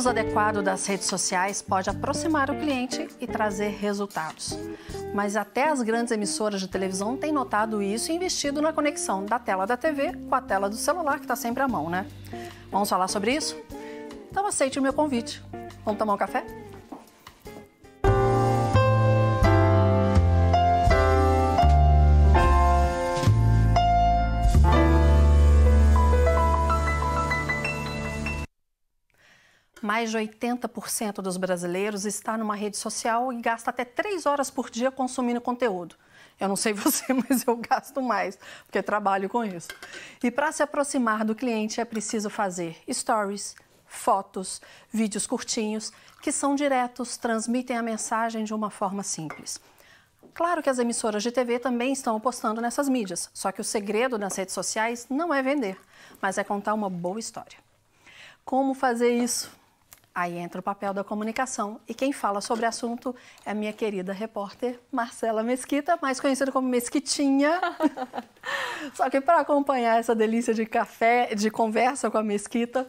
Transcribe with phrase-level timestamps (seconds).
[0.00, 4.58] uso adequado das redes sociais pode aproximar o cliente e trazer resultados.
[5.14, 9.38] Mas até as grandes emissoras de televisão têm notado isso e investido na conexão da
[9.38, 12.06] tela da TV com a tela do celular, que está sempre à mão, né?
[12.72, 13.54] Vamos falar sobre isso?
[14.30, 15.42] Então aceite o meu convite.
[15.84, 16.46] Vamos tomar um café?
[29.90, 34.70] Mais de 80% dos brasileiros está numa rede social e gasta até 3 horas por
[34.70, 35.96] dia consumindo conteúdo.
[36.38, 39.66] Eu não sei você, mas eu gasto mais, porque trabalho com isso.
[40.22, 46.54] E para se aproximar do cliente é preciso fazer stories, fotos, vídeos curtinhos, que são
[46.54, 49.60] diretos, transmitem a mensagem de uma forma simples.
[50.32, 54.20] Claro que as emissoras de TV também estão apostando nessas mídias, só que o segredo
[54.20, 55.76] nas redes sociais não é vender,
[56.22, 57.58] mas é contar uma boa história.
[58.44, 59.58] Como fazer isso?
[60.14, 61.80] Aí entra o papel da comunicação.
[61.86, 63.14] E quem fala sobre o assunto
[63.46, 67.60] é a minha querida repórter Marcela Mesquita, mais conhecida como Mesquitinha.
[68.92, 72.88] Só que para acompanhar essa delícia de café, de conversa com a Mesquita,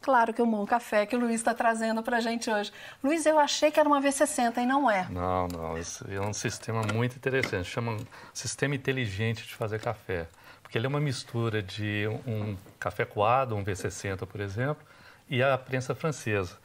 [0.00, 2.72] claro que o bom café que o Luiz está trazendo para a gente hoje.
[3.02, 5.06] Luiz, eu achei que era uma V60 e não é.
[5.08, 5.78] Não, não.
[5.78, 7.70] Isso é um sistema muito interessante.
[7.70, 7.96] Chama
[8.34, 10.26] sistema inteligente de fazer café.
[10.64, 14.84] Porque ele é uma mistura de um café coado, um V60, por exemplo,
[15.30, 16.58] e a prensa francesa.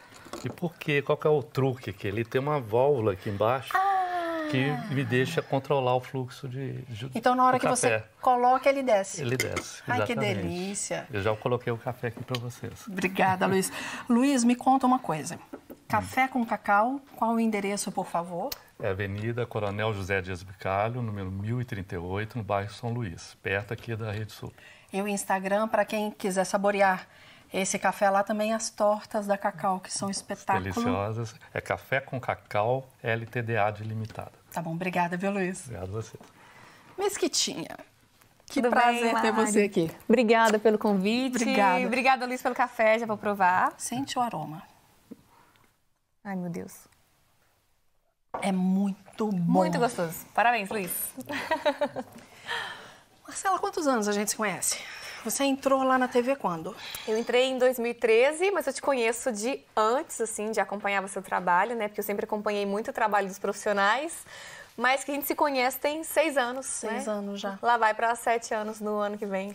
[0.44, 1.02] E por quê?
[1.02, 1.94] Qual que é o truque?
[1.94, 4.48] Que ele tem uma válvula aqui embaixo ah.
[4.50, 8.00] que me deixa controlar o fluxo de, de Então, na hora que café.
[8.00, 9.22] você coloca, ele desce.
[9.22, 9.84] Ele desce.
[9.88, 10.08] Ai, exatamente.
[10.08, 11.08] que delícia.
[11.14, 12.88] Eu já coloquei o café aqui para vocês.
[12.88, 13.72] Obrigada, Luiz.
[14.10, 15.40] Luiz, me conta uma coisa.
[15.88, 18.50] Café com cacau, qual o endereço, por favor?
[18.80, 24.12] É Avenida Coronel José Dias Bicalho, número 1038, no bairro São Luís, perto aqui da
[24.12, 24.52] Rede Sul.
[24.92, 27.08] E o Instagram, para quem quiser saborear
[27.56, 30.64] esse café lá também, as tortas da Cacau, que são espetáculo.
[30.64, 31.34] Deliciosas.
[31.54, 34.34] É café com cacau LTDA de limitada.
[34.52, 35.64] Tá bom, obrigada, viu, Luiz?
[35.66, 36.18] Obrigado a você.
[36.98, 37.78] Mesquitinha.
[38.46, 39.92] Que Tudo prazer bem, ter você aqui.
[40.08, 41.38] Obrigada pelo convite.
[41.38, 41.86] Obrigada.
[41.86, 43.00] Obrigada, Luiz, pelo café.
[43.00, 43.74] Já vou provar.
[43.78, 44.62] Sente o aroma.
[46.24, 46.74] Ai, meu Deus.
[48.42, 49.38] É muito bom.
[49.38, 50.26] Muito gostoso.
[50.34, 50.92] Parabéns, Luiz.
[53.26, 54.78] Marcela, quantos anos a gente se conhece?
[55.26, 56.76] Você entrou lá na TV quando?
[57.08, 61.20] Eu entrei em 2013, mas eu te conheço de antes, assim, de acompanhar o seu
[61.24, 61.88] trabalho, né?
[61.88, 64.14] Porque eu sempre acompanhei muito o trabalho dos profissionais.
[64.78, 67.12] Mas que a gente se conhece tem seis anos, Seis né?
[67.12, 67.58] anos já.
[67.60, 69.52] Lá vai para sete anos no ano que vem.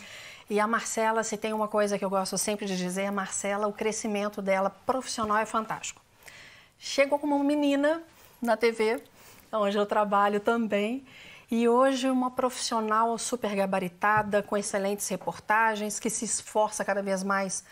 [0.48, 3.68] E a Marcela, se tem uma coisa que eu gosto sempre de dizer, a Marcela,
[3.68, 6.02] o crescimento dela profissional é fantástico.
[6.80, 8.02] Chegou como uma menina
[8.42, 9.00] na TV,
[9.52, 11.06] onde eu trabalho também,
[11.50, 17.64] e hoje uma profissional super gabaritada, com excelentes reportagens, que se esforça cada vez mais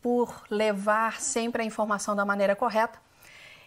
[0.00, 2.98] por levar sempre a informação da maneira correta.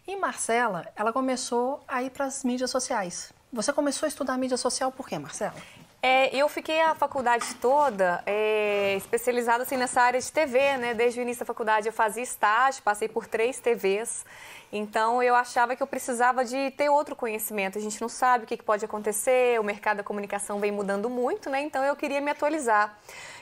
[0.08, 3.34] E Marcela, ela começou a ir para as mídias sociais.
[3.52, 5.56] Você começou a estudar mídia social por quê, Marcela?
[6.02, 10.94] É, eu fiquei a faculdade toda é, especializada assim, nessa área de TV, né?
[10.96, 14.26] Desde o início da faculdade eu fazia estágio, passei por três TVs.
[14.72, 17.78] Então eu achava que eu precisava de ter outro conhecimento.
[17.78, 21.50] A gente não sabe o que pode acontecer, o mercado da comunicação vem mudando muito,
[21.50, 21.62] né?
[21.62, 22.98] Então eu queria me atualizar.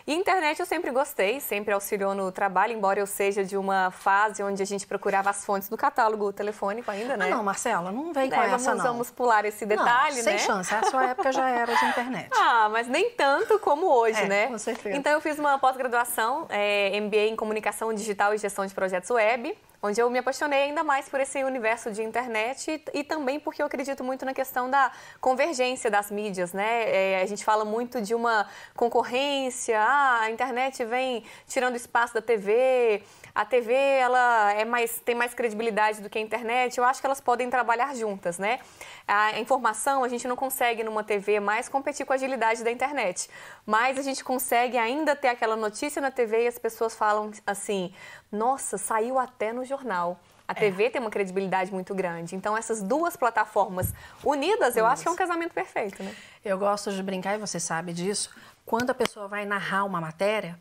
[0.07, 4.41] E internet eu sempre gostei, sempre auxiliou no trabalho, embora eu seja de uma fase
[4.41, 7.27] onde a gente procurava as fontes no catálogo telefônico ainda, né?
[7.27, 8.91] Ah, não, Marcela, não vem com É, essa, vamos, não.
[8.91, 10.37] vamos pular esse detalhe, não, né?
[10.37, 12.29] Sem chance, a sua época já era de internet.
[12.41, 14.47] Ah, mas nem tanto como hoje, É, né?
[14.47, 14.97] com certeza.
[14.97, 19.55] Então eu fiz uma pós-graduação, é, MBA em Comunicação Digital e Gestão de Projetos Web,
[19.81, 23.61] onde eu me apaixonei ainda mais por esse universo de internet e, e também porque
[23.61, 24.91] eu acredito muito na questão da
[25.21, 27.13] convergência das mídias, né?
[27.17, 32.21] É, a gente fala muito de uma concorrência, ah, a internet vem tirando espaço da
[32.21, 33.01] TV,
[33.33, 36.77] a TV ela é mais, tem mais credibilidade do que a internet.
[36.77, 38.59] Eu acho que elas podem trabalhar juntas, né?
[39.07, 43.29] A informação a gente não consegue numa TV mais competir com a agilidade da internet,
[43.65, 47.93] mas a gente consegue ainda ter aquela notícia na TV e as pessoas falam assim:
[48.31, 50.19] nossa, saiu até no jornal.
[50.47, 52.35] A TV tem uma credibilidade muito grande.
[52.35, 53.93] Então, essas duas plataformas
[54.23, 56.15] unidas, eu acho que é um casamento perfeito, né?
[56.43, 58.31] Eu gosto de brincar, e você sabe disso,
[58.65, 60.57] quando a pessoa vai narrar uma matéria,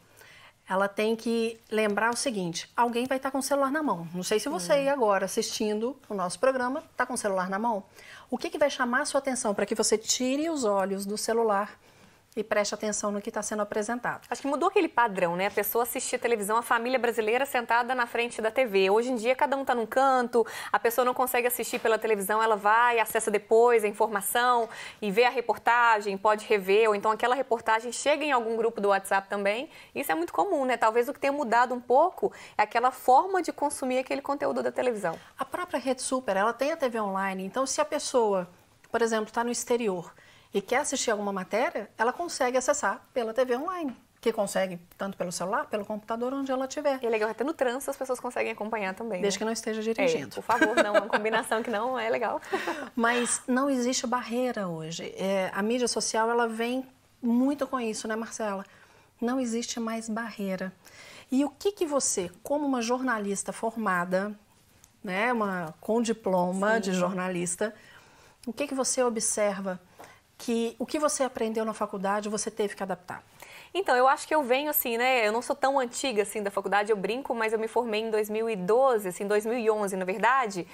[0.69, 4.07] ela tem que lembrar o seguinte: alguém vai estar com o celular na mão.
[4.15, 7.59] Não sei se você aí agora assistindo o nosso programa está com o celular na
[7.59, 7.83] mão.
[8.31, 11.17] O que, que vai chamar a sua atenção para que você tire os olhos do
[11.17, 11.79] celular
[12.37, 14.27] e preste atenção no que está sendo apresentado.
[14.31, 15.47] Acho que mudou aquele padrão, né?
[15.47, 18.91] A pessoa assistir televisão, a família brasileira sentada na frente da TV.
[18.91, 22.43] Hoje em dia, cada um está num canto, a pessoa não consegue assistir pela televisão,
[22.43, 24.69] ela vai, acessa depois a informação
[25.03, 28.89] e vê a reportagem, pode rever, ou então aquela reportagem chega em algum grupo do
[28.89, 29.69] WhatsApp também.
[29.95, 30.77] Isso é muito comum, né?
[30.77, 34.71] Talvez o que tenha mudado um pouco é aquela forma de consumir aquele conteúdo da
[34.71, 35.19] televisão.
[35.37, 38.49] A própria Rede Super, ela tem a TV online, então se a pessoa,
[38.93, 40.13] por exemplo, está no exterior
[40.53, 43.95] e quer assistir alguma matéria, ela consegue acessar pela TV online.
[44.21, 46.99] Que consegue tanto pelo celular, pelo computador, onde ela estiver.
[47.01, 49.21] E é legal, até no trânsito as pessoas conseguem acompanhar também.
[49.21, 49.39] Desde né?
[49.39, 50.33] que não esteja dirigindo.
[50.33, 52.41] É, por favor, não, uma combinação que não é legal.
[52.97, 55.15] Mas não existe barreira hoje.
[55.17, 56.85] É, a mídia social, ela vem
[57.23, 58.65] muito com isso, né, Marcela?
[59.21, 60.73] Não existe mais barreira.
[61.31, 64.37] E o que, que você, como uma jornalista formada,
[65.03, 66.81] né, uma, com diploma Sim.
[66.81, 67.73] de jornalista,
[68.47, 69.81] o que, que você observa
[70.39, 73.23] que o que você aprendeu na faculdade você teve que adaptar?
[73.75, 75.27] Então, eu acho que eu venho assim, né?
[75.27, 78.11] Eu não sou tão antiga assim da faculdade, eu brinco, mas eu me formei em
[78.11, 80.67] 2012, assim, 2011, na verdade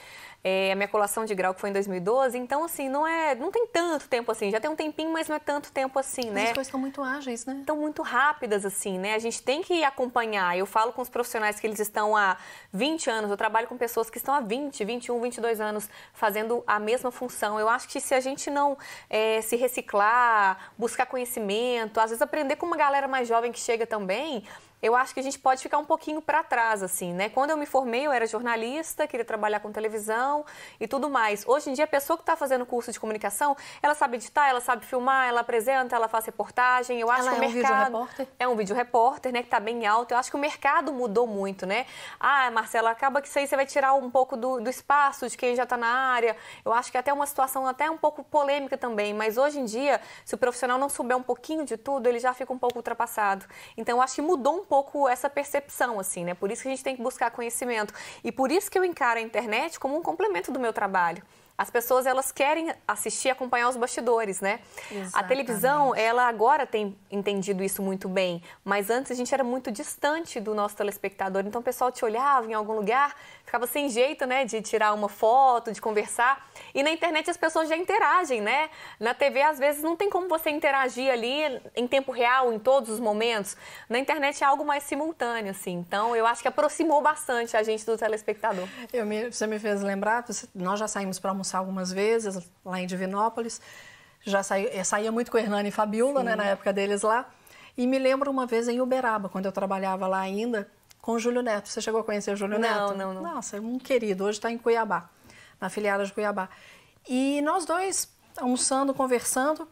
[0.47, 2.37] é, a minha colação de grau que foi em 2012.
[2.37, 4.51] Então, assim, não é, não tem tanto tempo assim.
[4.51, 6.43] Já tem um tempinho, mas não é tanto tempo assim, né?
[6.43, 7.57] As coisas estão muito ágeis, né?
[7.61, 9.15] Estão muito rápidas, assim, né?
[9.15, 10.57] A gente tem que acompanhar.
[10.59, 12.37] Eu falo com os profissionais que eles estão há
[12.75, 13.31] 20 anos.
[13.31, 17.59] Eu trabalho com pessoas que estão há 20, 21, 22 anos fazendo a mesma função.
[17.59, 18.77] Eu acho que se a gente não
[19.09, 23.87] é, se reciclar, buscar conhecimento, às vezes aprender com uma galera mais jovem que chega
[23.87, 24.45] também,
[24.85, 27.31] eu acho que a gente pode ficar um pouquinho para trás, assim, né?
[27.31, 30.45] Quando eu me formei, eu era jornalista, queria trabalhar com televisão
[30.79, 31.43] e tudo mais.
[31.49, 34.61] Hoje em dia, a pessoa que está fazendo curso de comunicação, ela sabe editar, ela
[34.61, 37.01] sabe filmar, ela apresenta, ela faz reportagem.
[37.01, 37.97] Eu acho ela que é o mercado.
[37.97, 38.29] Um vídeo repórter?
[38.39, 39.39] É um vídeo repórter, né?
[39.41, 40.13] Que está bem alto.
[40.13, 41.87] Eu acho que o mercado mudou muito, né?
[42.21, 45.39] Ah, Marcela, acaba que isso aí você vai tirar um pouco do, do espaço de
[45.39, 46.37] quem já está na área.
[46.63, 49.15] Eu acho que é até uma situação até um pouco polêmica também.
[49.15, 52.35] Mas hoje em dia, se o profissional não souber um pouquinho de tudo, ele já
[52.35, 53.47] fica um pouco ultrapassado.
[53.79, 54.74] Então, eu acho que mudou um pouco
[55.09, 56.35] essa percepção, assim, né?
[56.35, 57.93] Por isso que a gente tem que buscar conhecimento.
[58.23, 61.23] E por isso que eu encaro a internet como um complemento do meu trabalho.
[61.57, 64.59] As pessoas elas querem assistir, acompanhar os bastidores, né?
[64.91, 65.17] Exatamente.
[65.17, 69.71] A televisão, ela agora tem entendido isso muito bem, mas antes a gente era muito
[69.71, 71.45] distante do nosso telespectador.
[71.47, 73.15] Então o pessoal te olhava em algum lugar,
[73.45, 76.45] ficava sem jeito, né, de tirar uma foto, de conversar.
[76.75, 78.69] E na internet as pessoas já interagem, né?
[78.99, 82.91] Na TV às vezes não tem como você interagir ali em tempo real, em todos
[82.91, 83.57] os momentos.
[83.89, 85.75] Na internet é algo mais simultâneo, assim.
[85.75, 88.67] Então eu acho que aproximou bastante a gente do telespectador.
[88.93, 92.87] Eu me, você me fez lembrar, nós já saímos para almoçar algumas vezes lá em
[92.87, 93.61] Divinópolis.
[94.23, 97.29] Já saí, eh, saía muito com a Hernani e Fabiola, né, na época deles lá.
[97.77, 100.71] E me lembro uma vez em Uberaba, quando eu trabalhava lá ainda,
[101.03, 101.69] com o Júlio Neto.
[101.69, 102.99] Você chegou a conhecer o Júlio não, Neto?
[102.99, 104.25] Não, não, Nossa, é um querido.
[104.25, 105.11] Hoje está em Cuiabá,
[105.61, 106.49] na filiada de Cuiabá.
[107.07, 109.69] E nós dois almoçando, conversando,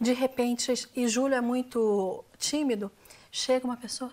[0.00, 2.90] de repente, e Júlio é muito tímido,
[3.30, 4.10] chega uma pessoa,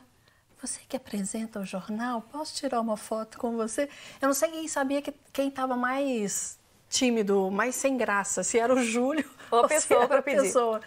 [0.61, 3.89] você que apresenta o jornal, posso tirar uma foto com você?
[4.21, 6.58] Eu não sei quem sabia que quem estava mais
[6.89, 10.41] tímido, mais sem graça, se era o Júlio ou a pessoa para pedir.
[10.41, 10.81] Pessoa.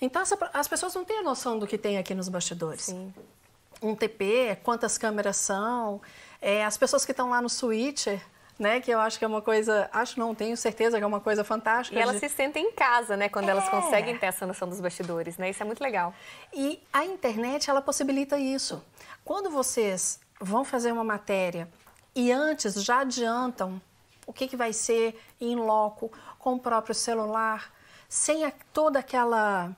[0.00, 2.82] Então essa, as pessoas não têm a noção do que tem aqui nos bastidores.
[2.82, 3.12] Sim.
[3.82, 6.00] Um TP, quantas câmeras são,
[6.40, 8.20] é, as pessoas que estão lá no switcher,
[8.58, 8.80] né?
[8.80, 11.44] Que eu acho que é uma coisa, acho não, tenho certeza que é uma coisa
[11.44, 11.96] fantástica.
[11.96, 12.28] E elas de...
[12.28, 13.28] se sentem em casa, né?
[13.28, 13.52] Quando é.
[13.52, 15.50] elas conseguem ter essa noção dos bastidores, né?
[15.50, 16.12] Isso é muito legal.
[16.52, 18.82] E a internet, ela possibilita isso.
[19.24, 21.68] Quando vocês vão fazer uma matéria
[22.14, 23.80] e antes já adiantam
[24.28, 27.72] o que, que vai ser em loco, com o próprio celular,
[28.06, 29.74] sem a, toda aquela.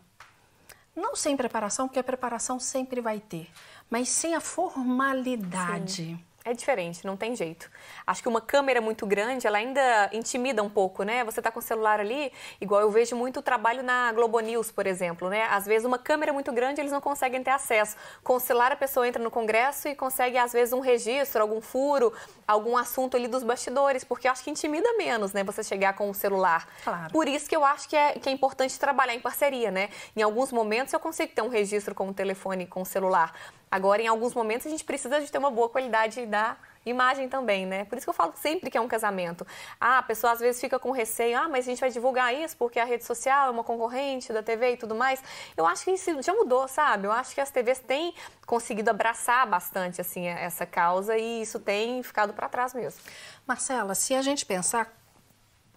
[0.94, 3.48] Não sem preparação, porque a preparação sempre vai ter,
[3.88, 5.92] mas sem a formalidade.
[5.92, 6.24] Sim.
[6.42, 7.70] É diferente, não tem jeito.
[8.06, 11.22] Acho que uma câmera muito grande, ela ainda intimida um pouco, né?
[11.24, 14.86] Você tá com o celular ali, igual eu vejo muito trabalho na Globo News, por
[14.86, 15.46] exemplo, né?
[15.50, 17.94] Às vezes uma câmera muito grande, eles não conseguem ter acesso.
[18.24, 21.60] Com o celular a pessoa entra no congresso e consegue às vezes um registro, algum
[21.60, 22.10] furo,
[22.48, 25.44] algum assunto ali dos bastidores, porque eu acho que intimida menos, né?
[25.44, 26.66] Você chegar com o celular.
[26.82, 27.12] Claro.
[27.12, 29.90] Por isso que eu acho que é, que é importante trabalhar em parceria, né?
[30.16, 33.34] Em alguns momentos eu consigo ter um registro com o telefone, com o celular.
[33.70, 37.66] Agora, em alguns momentos, a gente precisa de ter uma boa qualidade da imagem também,
[37.66, 37.84] né?
[37.84, 39.46] Por isso que eu falo sempre que é um casamento.
[39.80, 42.56] Ah, a pessoa às vezes fica com receio, ah, mas a gente vai divulgar isso
[42.56, 45.22] porque a rede social é uma concorrente da TV e tudo mais.
[45.56, 47.06] Eu acho que isso já mudou, sabe?
[47.06, 48.14] Eu acho que as TVs têm
[48.46, 53.00] conseguido abraçar bastante, assim, essa causa e isso tem ficado para trás mesmo.
[53.46, 54.92] Marcela, se a gente pensar,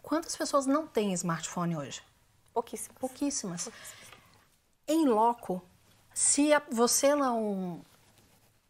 [0.01, 2.01] quantas pessoas não têm smartphone hoje?
[2.53, 2.97] Pouquíssimas.
[2.97, 3.69] Pouquíssimas.
[4.87, 5.61] Em loco,
[6.13, 7.81] se você não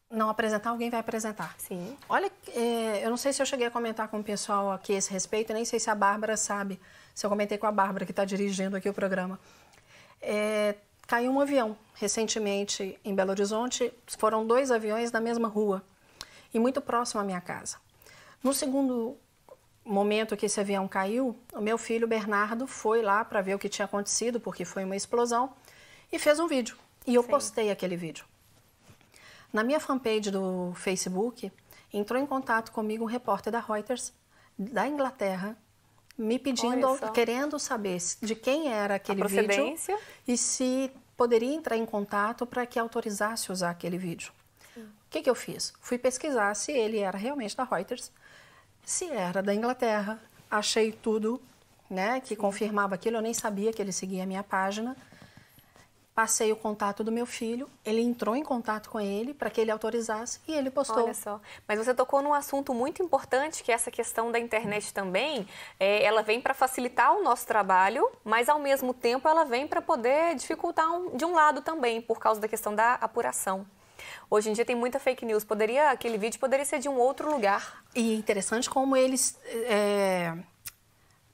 [0.10, 1.56] não apresentar, alguém vai apresentar.
[1.58, 1.98] Sim.
[2.08, 4.98] Olha, é, eu não sei se eu cheguei a comentar com o pessoal aqui a
[4.98, 6.80] esse respeito, nem sei se a Bárbara sabe,
[7.16, 9.40] se eu comentei com a Bárbara que está dirigindo aqui o programa.
[10.22, 10.76] É,
[11.08, 13.92] caiu um avião recentemente em Belo Horizonte.
[14.18, 15.84] Foram dois aviões na mesma rua
[16.54, 17.78] e muito próximo à minha casa.
[18.44, 19.18] No segundo
[19.84, 23.68] momento que esse avião caiu, o meu filho Bernardo foi lá para ver o que
[23.68, 25.54] tinha acontecido, porque foi uma explosão,
[26.12, 26.78] e fez um vídeo.
[27.06, 27.30] E eu Sim.
[27.30, 28.26] postei aquele vídeo.
[29.52, 31.52] Na minha fanpage do Facebook,
[31.94, 34.14] entrou em contato comigo um repórter da Reuters,
[34.58, 35.58] da Inglaterra,
[36.18, 39.76] me pedindo, querendo saber de quem era aquele vídeo
[40.28, 44.32] e se poderia entrar em contato para que autorizasse usar aquele vídeo.
[44.76, 45.74] O que, que eu fiz?
[45.80, 48.12] Fui pesquisar se ele era realmente da Reuters,
[48.84, 50.20] se era da Inglaterra.
[50.50, 51.42] Achei tudo
[51.90, 53.18] né, que confirmava aquilo.
[53.18, 54.96] Eu nem sabia que ele seguia a minha página.
[56.15, 59.72] Passei o contato do meu filho, ele entrou em contato com ele para que ele
[59.72, 61.05] autorizasse e ele postou.
[61.05, 64.93] Olha só, mas você tocou num assunto muito importante que é essa questão da internet
[64.93, 65.48] também,
[65.79, 69.82] é, ela vem para facilitar o nosso trabalho, mas ao mesmo tempo ela vem para
[69.82, 73.65] poder dificultar um, de um lado também, por causa da questão da apuração.
[74.29, 75.43] Hoje em dia tem muita fake news.
[75.43, 77.84] Poderia aquele vídeo poderia ser de um outro lugar.
[77.96, 80.34] E é interessante como eles é,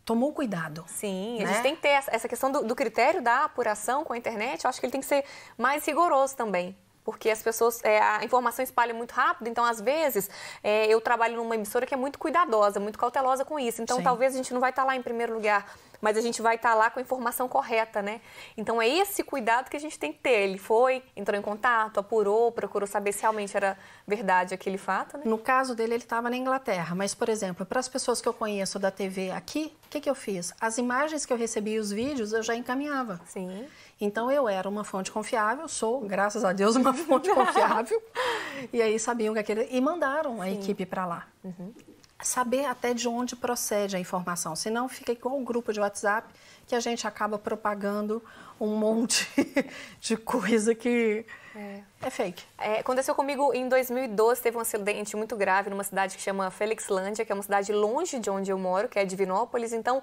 [0.09, 0.83] tomou cuidado.
[0.87, 1.45] Sim, né?
[1.45, 4.63] a gente tem que ter essa questão do, do critério da apuração com a internet.
[4.63, 5.23] Eu acho que ele tem que ser
[5.55, 10.29] mais rigoroso também porque as pessoas, é, a informação espalha muito rápido, então às vezes
[10.61, 14.03] é, eu trabalho numa emissora que é muito cuidadosa, muito cautelosa com isso, então Sim.
[14.03, 15.65] talvez a gente não vai estar lá em primeiro lugar
[16.01, 18.21] mas a gente vai estar lá com a informação correta, né?
[18.57, 20.41] Então é esse cuidado que a gente tem que ter.
[20.41, 23.77] Ele foi, entrou em contato, apurou, procurou saber se realmente era
[24.07, 25.23] verdade aquele fato, né?
[25.25, 28.33] No caso dele, ele estava na Inglaterra, mas, por exemplo, para as pessoas que eu
[28.33, 30.53] conheço da TV aqui, o que, que eu fiz?
[30.59, 33.19] As imagens que eu recebi, os vídeos, eu já encaminhava.
[33.25, 33.67] Sim.
[33.99, 38.01] Então eu era uma fonte confiável, sou, graças a Deus, uma fonte confiável.
[38.71, 39.67] e aí sabiam que aquele.
[39.71, 40.59] E mandaram a Sim.
[40.59, 41.27] equipe para lá.
[41.43, 41.73] Uhum
[42.21, 46.27] saber até de onde procede a informação, senão fica igual um grupo de WhatsApp
[46.67, 48.23] que a gente acaba propagando
[48.59, 49.27] um monte
[50.01, 52.43] de coisa que é, é fake.
[52.57, 57.25] É, aconteceu comigo em 2012, teve um acidente muito grave numa cidade que chama Felixlândia,
[57.25, 59.73] que é uma cidade longe de onde eu moro, que é Divinópolis.
[59.73, 60.01] Então,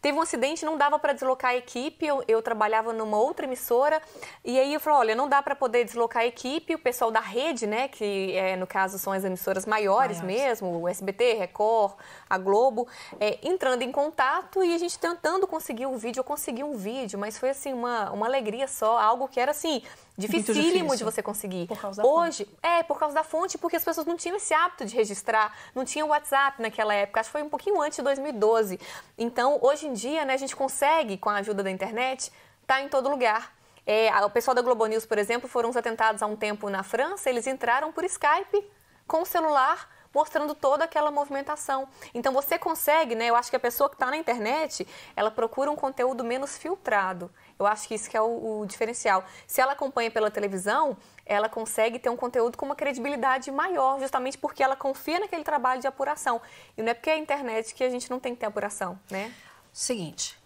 [0.00, 4.00] teve um acidente, não dava para deslocar a equipe, eu, eu, trabalhava numa outra emissora,
[4.42, 7.20] e aí eu falei, olha, não dá para poder deslocar a equipe, o pessoal da
[7.20, 10.50] rede, né, que é, no caso são as emissoras maiores, maiores.
[10.50, 11.94] mesmo, o SBT, Record,
[12.28, 12.88] a Globo,
[13.20, 17.18] é, entrando em contato e a gente tentando conseguir o vídeo, eu consegui um vídeo,
[17.18, 19.82] mas foi assim, uma, uma alegria só, algo que era assim,
[20.16, 21.33] dificílimo de você conseguir.
[21.66, 22.58] Por causa da Hoje, fonte.
[22.62, 25.84] é, por causa da fonte, porque as pessoas não tinham esse hábito de registrar, não
[25.84, 28.80] tinha WhatsApp naquela época, acho que foi um pouquinho antes de 2012.
[29.18, 32.80] Então, hoje em dia, né, a gente consegue, com a ajuda da internet, estar tá
[32.80, 33.54] em todo lugar.
[33.86, 36.82] É, o pessoal da Globo News, por exemplo, foram uns atentados há um tempo na
[36.82, 38.66] França, eles entraram por Skype
[39.06, 41.88] com o celular mostrando toda aquela movimentação.
[42.14, 43.26] Então você consegue, né?
[43.26, 47.30] Eu acho que a pessoa que está na internet, ela procura um conteúdo menos filtrado.
[47.58, 49.24] Eu acho que isso que é o, o, diferencial.
[49.46, 54.38] Se ela acompanha pela televisão, ela consegue ter um conteúdo com uma credibilidade maior, justamente
[54.38, 56.40] porque ela confia naquele trabalho de apuração.
[56.76, 58.98] E não é porque é a internet que a gente não tem que ter apuração,
[59.10, 59.32] né?
[59.72, 60.38] Seguinte,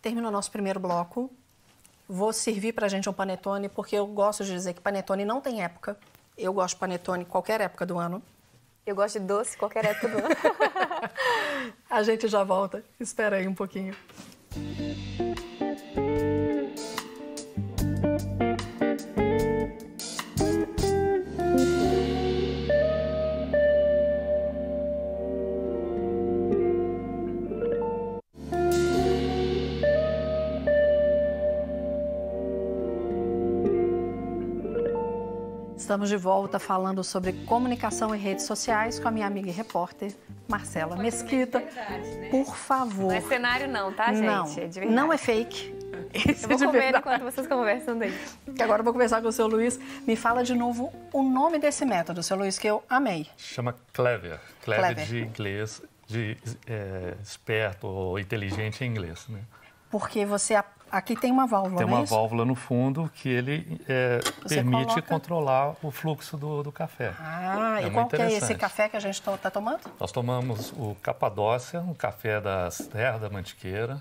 [0.00, 1.30] terminou nosso primeiro bloco.
[2.08, 5.40] Vou servir para a gente um panetone, porque eu gosto de dizer que panetone não
[5.40, 5.98] tem época.
[6.38, 8.22] Eu gosto de panetone qualquer época do ano.
[8.86, 10.28] Eu gosto de doce qualquer época do ano.
[11.90, 12.84] a gente já volta.
[13.00, 13.96] Espera aí um pouquinho.
[35.96, 40.14] Estamos de volta falando sobre comunicação em redes sociais com a minha amiga e repórter
[40.46, 41.58] Marcela Mesquita.
[41.60, 42.28] Verdade, né?
[42.28, 43.06] Por favor.
[43.06, 44.78] Não é cenário não, tá, gente?
[44.78, 45.74] Não, é não é fake.
[46.12, 46.98] Esse eu vou comer verdade.
[46.98, 48.12] enquanto vocês conversam daí.
[48.54, 49.80] Que agora eu vou conversar com o seu Luiz.
[50.06, 53.26] Me fala de novo o nome desse método, seu Luiz, que eu amei.
[53.38, 54.38] Chama Clever.
[54.62, 55.06] Clever, Clever.
[55.06, 56.36] de inglês, de
[56.66, 59.40] é, esperto ou inteligente em inglês, né?
[59.90, 60.54] Porque você
[60.90, 65.02] Aqui tem uma válvula, Tem uma é válvula no fundo que ele é, permite coloca...
[65.02, 67.12] controlar o fluxo do, do café.
[67.18, 69.80] Ah, é e qual que é esse café que a gente está tomando?
[69.98, 74.00] Nós tomamos o Capadócia, um café das terras da Mantiqueira,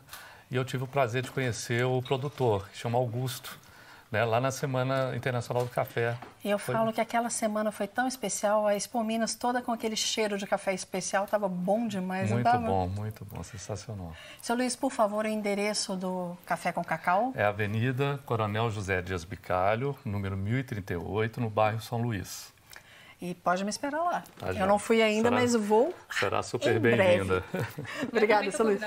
[0.49, 3.59] e eu tive o prazer de conhecer o produtor, que chama Augusto
[4.11, 6.17] né, lá na Semana Internacional do Café.
[6.43, 6.75] E eu foi...
[6.75, 10.45] falo que aquela semana foi tão especial, a Expo Minas toda com aquele cheiro de
[10.45, 12.31] café especial, estava bom demais.
[12.31, 12.65] Muito tava...
[12.65, 14.13] bom, muito bom, sensacional.
[14.41, 17.33] Seu Luiz, por favor, o endereço do Café com Cacau?
[17.35, 22.54] É a Avenida Coronel José Dias Bicalho, número 1038, no bairro São Luís.
[23.21, 24.23] E pode me esperar lá.
[24.37, 24.65] Tá eu já.
[24.67, 25.93] não fui ainda, Será- mas vou.
[26.11, 26.97] Será super em breve.
[26.97, 27.43] bem-vinda.
[28.11, 28.81] Obrigada, seu Luiz.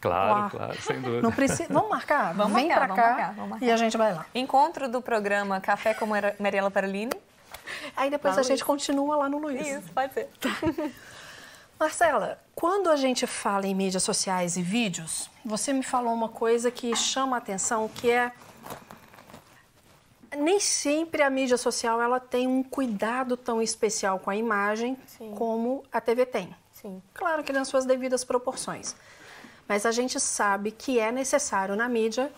[0.00, 0.50] Claro, Uau.
[0.50, 1.22] claro, sem dúvida.
[1.22, 1.72] Não precisa.
[1.72, 2.32] Vamos marcar?
[2.34, 3.66] Vamos Vem marcar, pra vamos cá marcar, vamos marcar.
[3.66, 4.26] e a gente vai lá.
[4.34, 7.12] Encontro do programa Café com Mar- Mariela Parolini.
[7.96, 8.62] Aí depois Lá a no gente Luiz.
[8.62, 9.66] continua lá no Luiz.
[9.66, 10.30] Isso, pode ser.
[11.78, 16.70] Marcela, quando a gente fala em mídias sociais e vídeos, você me falou uma coisa
[16.70, 18.32] que chama a atenção, que é
[20.36, 25.34] nem sempre a mídia social ela tem um cuidado tão especial com a imagem Sim.
[25.34, 26.54] como a TV tem.
[26.72, 27.02] Sim.
[27.14, 28.94] Claro que nas suas devidas proporções.
[29.66, 32.32] Mas a gente sabe que é necessário na mídia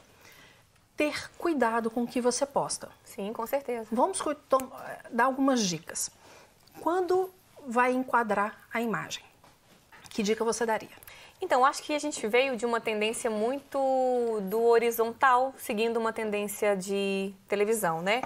[0.97, 2.89] ter cuidado com o que você posta.
[3.05, 3.87] Sim, com certeza.
[3.93, 4.71] Vamos tom-
[5.11, 6.11] dar algumas dicas.
[6.81, 7.31] Quando
[7.67, 9.25] vai enquadrar a imagem?
[10.09, 10.91] Que dica você daria?
[11.43, 13.79] Então, acho que a gente veio de uma tendência muito
[14.43, 18.21] do horizontal, seguindo uma tendência de televisão, né?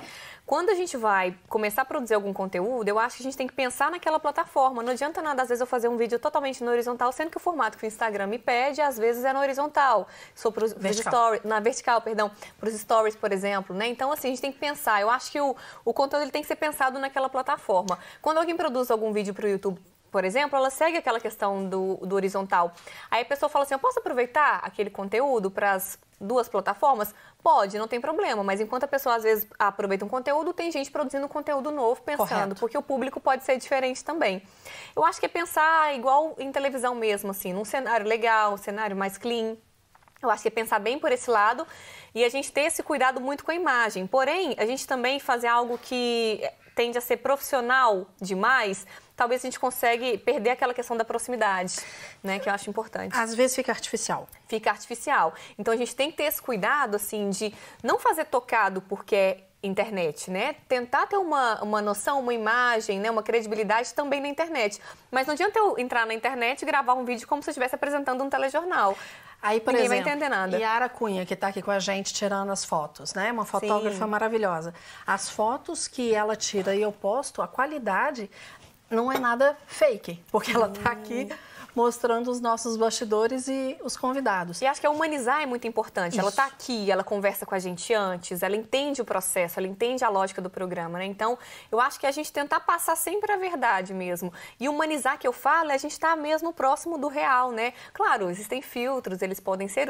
[0.44, 3.46] Quando a gente vai começar a produzir algum conteúdo, eu acho que a gente tem
[3.46, 4.82] que pensar naquela plataforma.
[4.82, 7.40] Não adianta nada, às vezes, eu fazer um vídeo totalmente no horizontal, sendo que o
[7.40, 10.08] formato que o Instagram me pede, às vezes, é no horizontal.
[10.34, 11.12] Sou pros, Vertical.
[11.12, 13.86] stories, na vertical, perdão, para os stories, por exemplo, né?
[13.86, 15.00] Então, assim, a gente tem que pensar.
[15.00, 15.54] Eu acho que o,
[15.84, 17.96] o conteúdo ele tem que ser pensado naquela plataforma.
[18.20, 19.80] Quando alguém produz algum vídeo para o YouTube,
[20.14, 22.72] por exemplo, ela segue aquela questão do, do horizontal.
[23.10, 27.12] Aí a pessoa fala assim: eu posso aproveitar aquele conteúdo para as duas plataformas?
[27.42, 28.44] Pode, não tem problema.
[28.44, 32.28] Mas enquanto a pessoa às vezes aproveita um conteúdo, tem gente produzindo conteúdo novo pensando,
[32.28, 32.60] Correto.
[32.60, 34.40] porque o público pode ser diferente também.
[34.94, 38.94] Eu acho que é pensar igual em televisão mesmo, assim, num cenário legal, um cenário
[38.94, 39.56] mais clean.
[40.22, 41.66] Eu acho que é pensar bem por esse lado
[42.14, 44.06] e a gente ter esse cuidado muito com a imagem.
[44.06, 46.40] Porém, a gente também fazer algo que
[46.74, 51.76] tende a ser profissional demais, talvez a gente consegue perder aquela questão da proximidade,
[52.22, 53.16] né, que eu acho importante.
[53.16, 54.28] Às vezes fica artificial.
[54.48, 55.34] Fica artificial.
[55.58, 59.44] Então a gente tem que ter esse cuidado assim de não fazer tocado porque é
[59.66, 60.56] internet, né?
[60.68, 63.10] Tentar ter uma, uma noção, uma imagem, né?
[63.10, 64.80] uma credibilidade também na internet.
[65.10, 67.74] Mas não adianta eu entrar na internet e gravar um vídeo como se eu estivesse
[67.74, 68.96] apresentando um telejornal.
[69.40, 70.56] Aí, por Ninguém vai exemplo, entender nada.
[70.56, 73.30] Yara Cunha, que está aqui com a gente tirando as fotos, né?
[73.30, 74.10] Uma fotógrafa Sim.
[74.10, 74.72] maravilhosa.
[75.06, 78.30] As fotos que ela tira e eu posto, a qualidade
[78.94, 81.28] não é nada fake, porque ela está aqui
[81.74, 84.62] mostrando os nossos bastidores e os convidados.
[84.62, 86.18] E acho que a humanizar é muito importante.
[86.18, 86.40] Ela Isso.
[86.40, 90.08] está aqui, ela conversa com a gente antes, ela entende o processo, ela entende a
[90.08, 91.04] lógica do programa, né?
[91.04, 91.36] Então,
[91.72, 94.32] eu acho que a gente tentar passar sempre a verdade mesmo.
[94.60, 97.72] E humanizar que eu falo é a gente estar mesmo próximo do real, né?
[97.92, 99.88] Claro, existem filtros, eles podem ser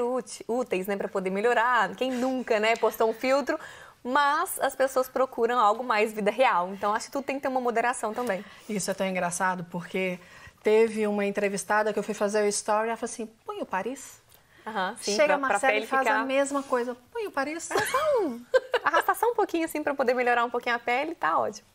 [0.49, 1.95] úteis, né, para poder melhorar.
[1.97, 3.59] Quem nunca, né, postou um filtro,
[4.05, 6.73] mas as pessoas procuram algo mais vida real.
[6.75, 8.45] Então, acho que tudo tem que ter uma moderação também.
[8.69, 10.21] Isso é tão engraçado, porque
[10.63, 14.23] teve uma entrevistada que eu fui fazer o story ela falou assim: põe o Paris.
[14.67, 16.97] Aham, sim, Chega pra- pele e faz ficar- a mesma coisa.
[17.13, 17.69] Põe o Paris.
[18.85, 21.67] Arrastar só um pouquinho assim para poder melhorar um pouquinho a pele, tá ótimo.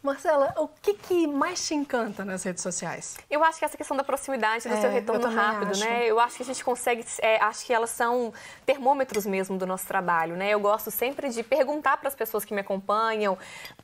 [0.00, 3.16] Marcela, o que, que mais te encanta nas redes sociais?
[3.28, 5.80] Eu acho que essa questão da proximidade, do É, seu eu retorno rápido, acho.
[5.80, 6.06] né?
[6.06, 8.32] Eu acho que a gente consegue, é, acho que elas são
[8.64, 10.50] termômetros mesmo do nosso trabalho, né?
[10.50, 13.36] Eu gosto sempre de perguntar para as pessoas que me acompanham,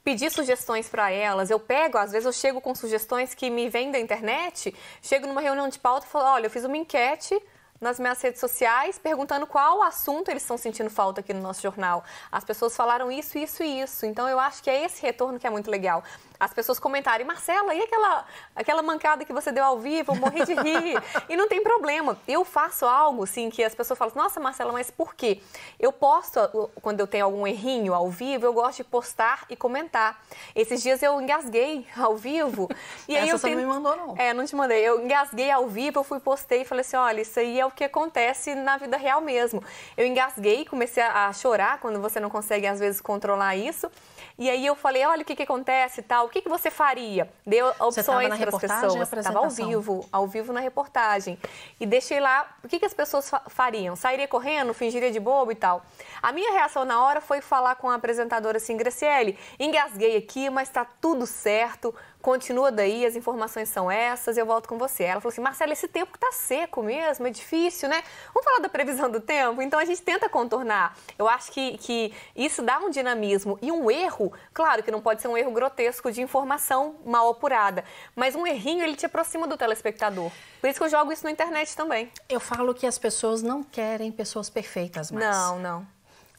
[0.04, 1.50] pedir sugestões para elas.
[1.50, 4.72] Eu pego, às vezes eu chego com sugestões que me vêm da internet,
[5.02, 7.38] chego numa reunião de pauta e falo, olha, eu fiz uma enquete
[7.84, 12.02] nas minhas redes sociais perguntando qual assunto eles estão sentindo falta aqui no nosso jornal.
[12.32, 14.06] As pessoas falaram isso, isso e isso.
[14.06, 16.02] Então eu acho que é esse retorno que é muito legal.
[16.38, 18.24] As pessoas comentarem, Marcela, e aquela,
[18.56, 20.12] aquela mancada que você deu ao vivo?
[20.12, 21.00] Eu morri de rir.
[21.28, 22.18] e não tem problema.
[22.26, 25.40] Eu faço algo, assim, que as pessoas falam, nossa, Marcela, mas por quê?
[25.78, 26.40] Eu posto,
[26.82, 30.20] quando eu tenho algum errinho ao vivo, eu gosto de postar e comentar.
[30.56, 32.68] Esses dias eu engasguei ao vivo.
[33.06, 34.14] E aí Essa eu você não tento- me mandou, não.
[34.16, 34.80] É, não te mandei.
[34.80, 37.70] Eu engasguei ao vivo, eu fui postei e falei assim: olha, isso aí é o
[37.70, 39.62] que acontece na vida real mesmo.
[39.96, 43.90] Eu engasguei, comecei a chorar quando você não consegue, às vezes, controlar isso.
[44.36, 46.68] E aí eu falei, olha o que, que acontece e tal, o que, que você
[46.68, 47.30] faria?
[47.46, 48.50] Deu opções na para as
[48.88, 49.08] pessoas.
[49.20, 51.38] Estava ao vivo, ao vivo na reportagem.
[51.78, 53.94] E deixei lá, o que, que as pessoas fa- fariam?
[53.94, 55.82] Sairia correndo, fingiria de bobo e tal.
[56.20, 60.66] A minha reação na hora foi falar com a apresentadora assim, Graciele, engasguei aqui, mas
[60.68, 61.94] está tudo certo,
[62.24, 65.04] continua daí, as informações são essas, eu volto com você.
[65.04, 68.02] Ela falou assim, Marcela, esse tempo que tá seco mesmo, é difícil, né?
[68.32, 69.60] Vamos falar da previsão do tempo?
[69.60, 70.96] Então a gente tenta contornar.
[71.18, 75.20] Eu acho que, que isso dá um dinamismo e um erro, claro que não pode
[75.20, 77.84] ser um erro grotesco de informação mal apurada,
[78.16, 80.32] mas um errinho ele te aproxima do telespectador.
[80.62, 82.10] Por isso que eu jogo isso na internet também.
[82.26, 85.26] Eu falo que as pessoas não querem pessoas perfeitas mais.
[85.26, 85.86] Não, não.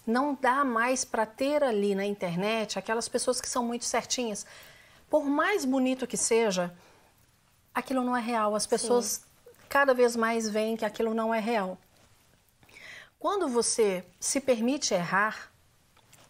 [0.07, 4.47] Não dá mais para ter ali na internet aquelas pessoas que são muito certinhas.
[5.09, 6.75] Por mais bonito que seja,
[7.73, 8.55] aquilo não é real.
[8.55, 9.25] As pessoas
[9.69, 11.77] cada vez mais veem que aquilo não é real.
[13.19, 15.51] Quando você se permite errar,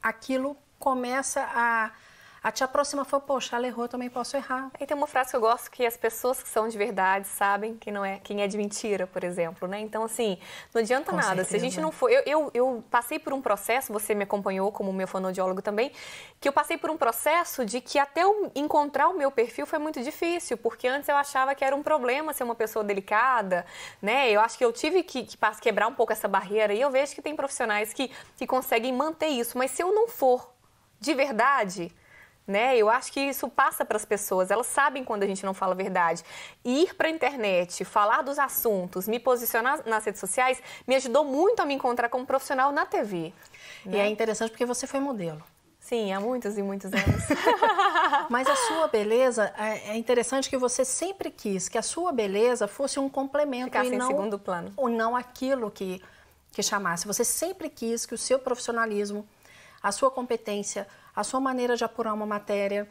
[0.01, 1.91] aquilo começa a,
[2.45, 4.69] A te aproxima foi, poxa, ela errou, eu também posso errar.
[4.79, 7.75] E tem uma frase que eu gosto que as pessoas que são de verdade sabem
[7.75, 9.79] que não é quem é de mentira, por exemplo, né?
[9.79, 10.38] Então, assim,
[10.71, 11.38] não adianta Com nada.
[11.38, 11.49] certeza.
[11.49, 12.08] Se a gente não for.
[12.08, 15.91] Eu, eu, eu passei por um processo, você me acompanhou como meu fonoaudiólogo também,
[16.39, 19.79] que eu passei por um processo de que até eu encontrar o meu perfil foi
[19.79, 23.65] muito difícil, porque antes eu achava que era um problema ser uma pessoa delicada,
[23.99, 24.29] né?
[24.29, 27.15] Eu acho que eu tive que, que quebrar um pouco essa barreira e eu vejo
[27.15, 30.53] que tem profissionais que, que conseguem manter isso, mas se eu não for
[30.99, 31.91] de verdade,
[32.47, 32.77] né?
[32.77, 35.73] Eu acho que isso passa para as pessoas, elas sabem quando a gente não fala
[35.73, 36.23] a verdade.
[36.63, 41.62] Ir para a internet, falar dos assuntos, me posicionar nas redes sociais, me ajudou muito
[41.62, 43.34] a me encontrar como profissional na TV.
[43.86, 45.43] E é interessante porque você foi modelo.
[45.79, 47.23] Sim, há muitos e muitos anos.
[48.27, 52.67] Mas a sua beleza, é é interessante que você sempre quis que a sua beleza
[52.67, 54.73] fosse um complemento Ficasse e em não, segundo plano.
[54.75, 56.01] ou não aquilo que,
[56.51, 57.05] que chamasse.
[57.05, 59.27] Você sempre quis que o seu profissionalismo,
[59.81, 62.88] a sua competência, a sua maneira de apurar uma matéria,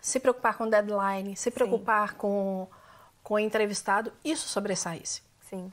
[0.00, 2.68] se preocupar com deadline, se preocupar com,
[3.22, 5.22] com o entrevistado, isso sobressaísse.
[5.48, 5.72] Sim.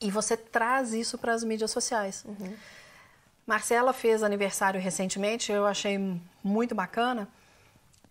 [0.00, 2.24] E você traz isso para as mídias sociais.
[3.46, 5.98] Marcela fez aniversário recentemente, eu achei
[6.42, 7.28] muito bacana.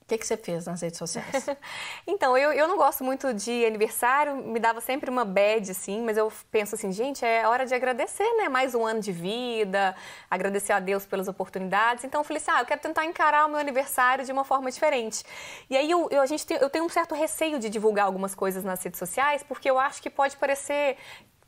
[0.04, 1.48] O que, que você fez nas redes sociais?
[2.06, 6.18] Então, eu, eu não gosto muito de aniversário, me dava sempre uma bad, assim, mas
[6.18, 8.50] eu penso assim, gente, é hora de agradecer, né?
[8.50, 9.96] Mais um ano de vida,
[10.30, 12.04] agradecer a Deus pelas oportunidades.
[12.04, 14.70] Então, eu falei assim, ah, eu quero tentar encarar o meu aniversário de uma forma
[14.70, 15.24] diferente.
[15.70, 18.36] E aí, eu, eu, a gente tem, eu tenho um certo receio de divulgar algumas
[18.36, 20.98] coisas nas redes sociais, porque eu acho que pode parecer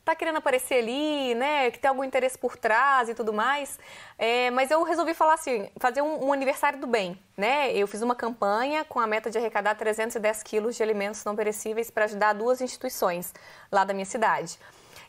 [0.05, 3.79] tá querendo aparecer ali, né, que tem algum interesse por trás e tudo mais.
[4.19, 7.75] É, mas eu resolvi falar assim, fazer um, um, aniversário do bem, né?
[7.75, 11.89] Eu fiz uma campanha com a meta de arrecadar 310 quilos de alimentos não perecíveis
[11.89, 13.33] para ajudar duas instituições
[13.71, 14.59] lá da minha cidade.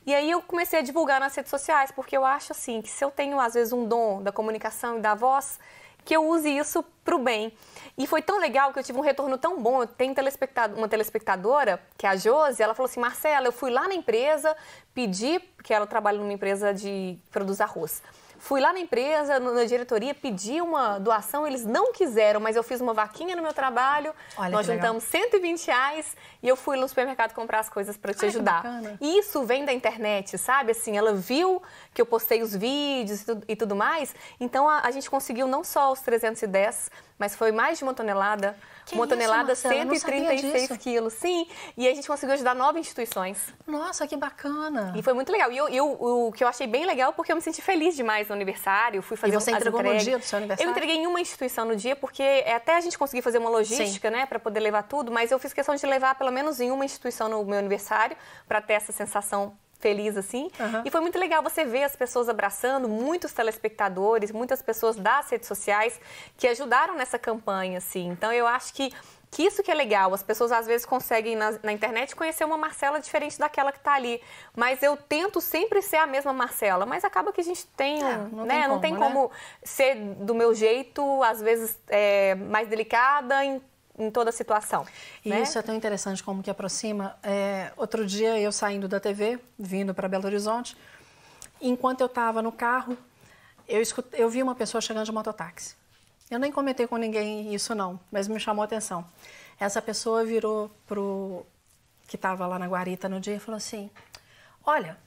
[0.06, 3.04] E aí eu comecei a divulgar nas redes sociais, porque eu acho assim que se
[3.04, 5.58] eu tenho às vezes um dom da comunicação e da voz,
[6.06, 7.52] que eu use isso para o bem.
[7.98, 9.84] E foi tão legal que eu tive um retorno tão bom.
[9.84, 13.94] Telespectador, uma telespectadora, que é a Josi, ela falou assim: Marcela, eu fui lá na
[13.94, 14.56] empresa,
[14.94, 18.02] pedi, porque ela trabalha numa empresa de produz arroz.
[18.38, 22.80] Fui lá na empresa, na diretoria, pedi uma doação, eles não quiseram, mas eu fiz
[22.80, 24.86] uma vaquinha no meu trabalho, Olha nós que legal.
[24.94, 28.64] juntamos 120 reais e eu fui no supermercado comprar as coisas para te Ai, ajudar.
[29.00, 30.72] E isso vem da internet, sabe?
[30.72, 31.62] Assim, ela viu
[31.94, 35.46] que eu postei os vídeos e tudo, e tudo mais, então a, a gente conseguiu
[35.46, 38.56] não só os 310, mas foi mais de uma tonelada.
[38.84, 39.74] Que uma isso, tonelada, Marcela?
[39.74, 40.78] Eu não sabia 136 disso.
[40.78, 41.12] quilos.
[41.14, 43.38] Sim, e a gente conseguiu ajudar nove instituições.
[43.66, 44.92] Nossa, que bacana!
[44.94, 45.50] E foi muito legal.
[45.50, 48.28] E eu, eu- o que eu achei bem legal, porque eu me senti feliz demais
[48.28, 49.02] no aniversário.
[49.02, 50.68] Fui fazer você as entregou no dia do seu aniversário?
[50.68, 53.50] Eu entreguei em uma instituição no dia, porque é até a gente conseguir fazer uma
[53.50, 56.70] logística, né, para poder levar tudo, mas eu fiz questão de levar pelo menos em
[56.70, 60.50] uma instituição no meu aniversário, para ter essa sensação feliz assim.
[60.58, 60.82] Aham.
[60.84, 65.46] E foi muito legal você ver as pessoas abraçando, muitos telespectadores, muitas pessoas das redes
[65.46, 66.00] sociais
[66.36, 68.08] que ajudaram nessa campanha, assim.
[68.08, 68.92] Então eu acho que
[69.36, 72.56] que isso que é legal, as pessoas às vezes conseguem na, na internet conhecer uma
[72.56, 74.18] Marcela diferente daquela que está ali.
[74.56, 78.16] Mas eu tento sempre ser a mesma Marcela, mas acaba que a gente tem, É,
[78.32, 78.60] não né?
[78.60, 79.12] tem não tem como, né?
[79.12, 79.30] como
[79.62, 83.60] ser do meu jeito, às vezes é, mais delicada em,
[83.98, 84.86] em toda situação.
[85.22, 85.42] E né?
[85.42, 87.14] isso é tão interessante como que aproxima.
[87.22, 90.74] É, outro dia eu saindo da TV, vindo para Belo Horizonte,
[91.60, 92.96] enquanto eu estava no carro,
[93.68, 93.82] eu,
[94.14, 95.76] eu vi uma pessoa chegando de mototáxi.
[96.30, 99.04] Eu nem comentei com ninguém isso não, mas me chamou a atenção.
[99.58, 101.46] Essa pessoa virou pro
[102.06, 103.90] que estava lá na guarita no dia e falou assim:
[104.64, 104.98] Olha,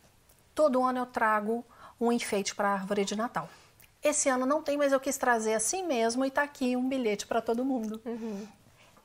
[0.55, 1.65] todo ano eu trago
[1.99, 3.49] um enfeite para a árvore de Natal.
[4.01, 7.27] Esse ano não tem, mas eu quis trazer assim mesmo e está aqui um bilhete
[7.27, 8.01] para todo mundo.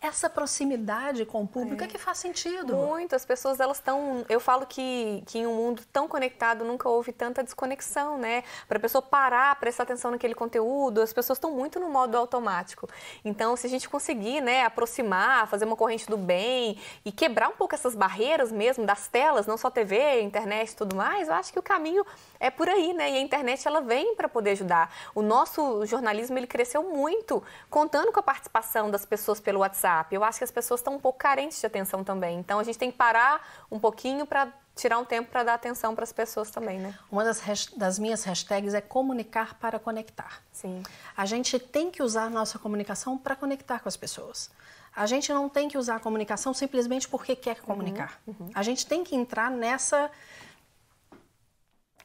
[0.04, 2.76] Essa proximidade com o público é, que faz sentido.
[2.76, 4.22] Muito, as pessoas elas estão.
[4.28, 8.44] Eu falo que, que em um mundo tão conectado nunca houve tanta desconexão, né?
[8.68, 12.86] Para a pessoa parar, prestar atenção naquele conteúdo, as pessoas estão muito no modo automático.
[13.24, 17.56] Então, se a gente conseguir, né, aproximar, fazer uma corrente do bem e quebrar um
[17.56, 21.50] pouco essas barreiras mesmo das telas, não só TV, internet e tudo mais, eu acho
[21.50, 22.04] que o caminho
[22.38, 23.10] é por aí, né?
[23.10, 24.94] E a internet ela vem para poder ajudar.
[25.14, 29.93] O nosso jornalismo ele cresceu muito, contando com a participação das pessoas pelo WhatsApp.
[30.10, 32.38] Eu acho que as pessoas estão um pouco carentes de atenção também.
[32.38, 35.94] Então a gente tem que parar um pouquinho para tirar um tempo para dar atenção
[35.94, 36.98] para as pessoas também, né?
[37.10, 37.40] Uma das,
[37.76, 40.42] das minhas hashtags é comunicar para conectar.
[40.52, 40.82] Sim.
[41.16, 44.50] A gente tem que usar nossa comunicação para conectar com as pessoas.
[44.96, 48.20] A gente não tem que usar a comunicação simplesmente porque quer comunicar.
[48.54, 50.10] A gente tem que entrar nessa.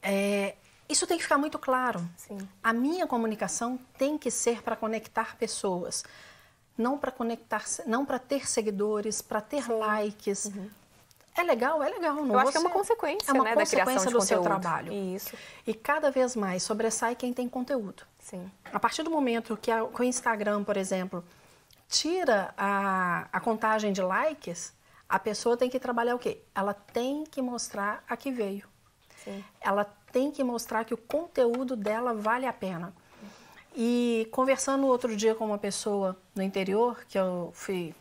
[0.02, 0.56] é,
[0.90, 2.04] isso tem que ficar muito claro.
[2.18, 2.38] Sim.
[2.64, 6.04] A minha comunicação tem que ser para conectar pessoas,
[6.80, 10.50] não para conectar, não para ter seguidores, para ter likes.
[11.36, 12.16] É legal, é legal.
[12.16, 14.92] Não Eu acho que é uma consequência, é uma né, consequência do seu trabalho.
[14.94, 15.36] Isso.
[15.68, 18.04] E cada vez mais sobressai quem tem conteúdo.
[18.20, 18.50] Sim.
[18.72, 21.24] A partir do momento que, a- que o Instagram, por exemplo,
[21.90, 24.74] tira a, a contagem de likes,
[25.08, 26.42] a pessoa tem que trabalhar o quê?
[26.56, 28.66] Ela tem que mostrar a que veio.
[29.24, 29.44] Sim.
[29.60, 32.94] Ela tem que mostrar que o conteúdo dela vale a pena.
[33.82, 37.96] E conversando outro dia com uma pessoa no interior, que eu fui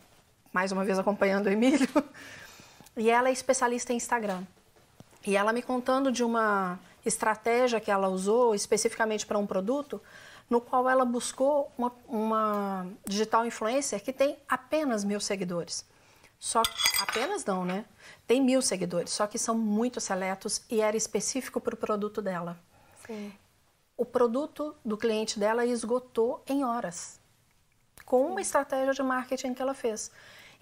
[0.51, 1.87] mais uma vez acompanhando o Emílio,
[2.97, 4.43] e ela é especialista em Instagram.
[5.25, 10.01] E ela me contando de uma estratégia que ela usou especificamente para um produto,
[10.49, 15.85] no qual ela buscou uma, uma digital influencer que tem apenas mil seguidores.
[16.37, 16.61] Só
[16.99, 17.85] apenas não, né?
[18.27, 22.59] Tem mil seguidores, só que são muito seletos e era específico para o produto dela.
[23.07, 23.31] Sim.
[23.99, 27.19] O produto do cliente dela esgotou em horas,
[28.05, 30.09] com uma estratégia de marketing que ela fez.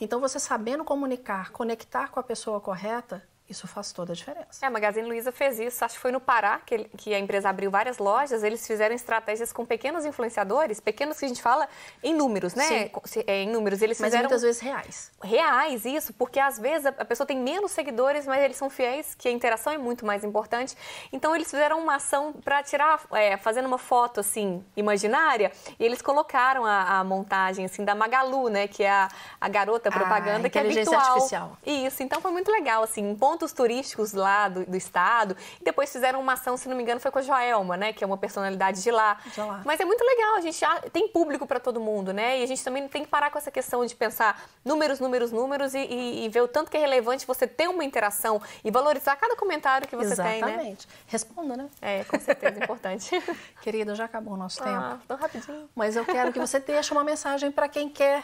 [0.01, 4.47] Então, você sabendo comunicar, conectar com a pessoa correta, isso faz toda a diferença.
[4.61, 7.49] É, a Magazine Luiza fez isso, acho que foi no Pará que, que a empresa
[7.49, 11.67] abriu várias lojas, eles fizeram estratégias com pequenos influenciadores, pequenos que a gente fala
[12.03, 12.65] em números, né?
[12.65, 13.23] Sim.
[13.25, 14.25] É, em números, eles mas fizeram...
[14.25, 15.11] muitas vezes reais.
[15.23, 19.27] Reais, isso, porque às vezes a pessoa tem menos seguidores, mas eles são fiéis, que
[19.27, 20.75] a interação é muito mais importante.
[21.11, 26.01] Então eles fizeram uma ação para tirar, é, fazendo uma foto assim, imaginária, e eles
[26.01, 28.67] colocaram a, a, montagem assim da Magalu, né?
[28.67, 30.99] Que é a, a garota propaganda, ah, que é virtual.
[30.99, 31.57] artificial.
[31.65, 35.37] Isso, então foi muito legal, assim, um ponto pontos turísticos lá do, do, estado.
[35.61, 37.93] E depois fizeram uma ação, se não me engano, foi com a Joelma, né?
[37.93, 39.17] Que é uma personalidade de lá.
[39.31, 39.61] De lá.
[39.63, 42.39] Mas é muito legal, a gente já tem público para todo mundo, né?
[42.39, 45.75] E a gente também tem que parar com essa questão de pensar números, números, números
[45.75, 49.15] e, e, e ver o tanto que é relevante você ter uma interação e valorizar
[49.15, 50.33] cada comentário que você Exatamente.
[50.33, 50.51] tem, né?
[50.53, 50.87] Exatamente.
[51.05, 51.69] Responda, né?
[51.79, 53.23] É, com certeza, importante.
[53.61, 55.07] Querida, já acabou o nosso ah, tempo.
[55.07, 55.69] Tão rapidinho.
[55.75, 58.23] Mas eu quero que você deixe uma mensagem para quem quer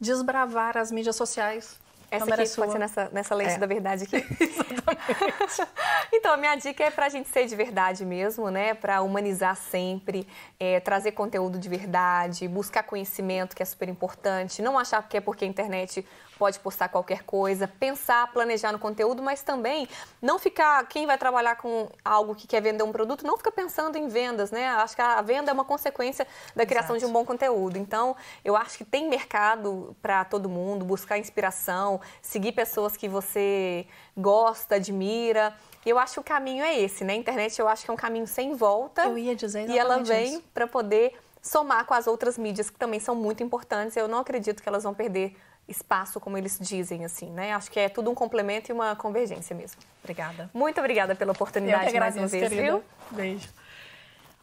[0.00, 3.58] desbravar as mídias sociais essa aqui pode ser nessa, nessa lente é.
[3.58, 4.16] da verdade aqui.
[4.40, 5.72] Exatamente.
[6.12, 8.74] então, a minha dica é para a gente ser de verdade mesmo, né?
[8.74, 10.26] Para humanizar sempre,
[10.58, 14.62] é, trazer conteúdo de verdade, buscar conhecimento, que é super importante.
[14.62, 16.06] Não achar que é porque a internet
[16.38, 19.88] pode postar qualquer coisa, pensar, planejar no conteúdo, mas também
[20.20, 23.96] não ficar, quem vai trabalhar com algo que quer vender um produto, não fica pensando
[23.96, 24.68] em vendas, né?
[24.68, 27.06] Acho que a venda é uma consequência da criação Exato.
[27.06, 27.76] de um bom conteúdo.
[27.76, 33.86] Então, eu acho que tem mercado para todo mundo, buscar inspiração, seguir pessoas que você
[34.16, 35.54] gosta, admira.
[35.84, 37.12] E eu acho que o caminho é esse, né?
[37.12, 39.04] A internet eu acho que é um caminho sem volta.
[39.04, 42.98] Eu ia dizer E ela vem para poder somar com as outras mídias que também
[42.98, 43.96] são muito importantes.
[43.96, 47.52] Eu não acredito que elas vão perder espaço, como eles dizem, assim, né?
[47.52, 49.80] Acho que é tudo um complemento e uma convergência mesmo.
[50.02, 50.50] Obrigada.
[50.52, 52.62] Muito obrigada pela oportunidade agradeço, mais uma vez, querida.
[52.62, 52.84] viu?
[53.10, 53.48] Beijo.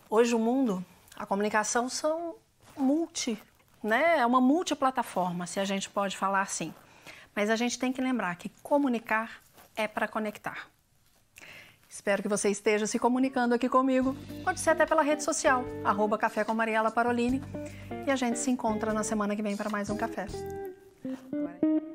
[0.10, 0.84] Hoje o mundo,
[1.16, 2.36] a comunicação são
[2.76, 3.42] multi,
[3.84, 4.20] né?
[4.20, 6.74] É uma multiplataforma, se a gente pode falar assim.
[7.36, 9.42] Mas a gente tem que lembrar que comunicar
[9.76, 10.68] é para conectar.
[11.88, 14.16] Espero que você esteja se comunicando aqui comigo.
[14.44, 17.42] Pode ser até pela rede social, arroba Café com Mariela Parolini.
[18.08, 20.26] E a gente se encontra na semana que vem para mais um café.
[21.04, 21.91] Vale.